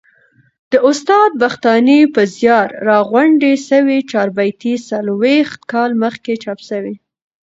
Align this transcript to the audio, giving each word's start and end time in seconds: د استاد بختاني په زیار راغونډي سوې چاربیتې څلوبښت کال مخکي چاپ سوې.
د 0.71 0.73
استاد 0.89 1.31
بختاني 1.41 1.99
په 2.13 2.21
زیار 2.35 2.67
راغونډي 2.89 3.53
سوې 3.69 3.99
چاربیتې 4.11 4.73
څلوبښت 4.87 5.57
کال 5.71 5.91
مخکي 6.03 6.35
چاپ 6.43 6.59
سوې. 6.69 6.95